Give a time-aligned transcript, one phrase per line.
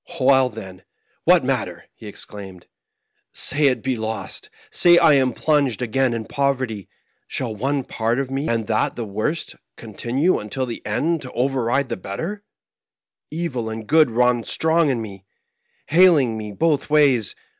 [0.19, 0.83] "Well, then,
[1.25, 2.65] what matter?" he exclaimed.
[3.35, 6.89] *5 Say it be lost, say I am plunged again in poverty:
[7.27, 11.89] shall one part of me, and that the worst, continue until the end to override
[11.89, 12.43] the better}
[13.29, 15.23] Evil and good run strong in me,
[15.89, 17.35] haling me both ways.